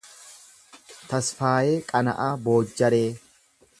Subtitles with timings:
[1.11, 3.07] Tasfaayee Qana’aa Boojjaree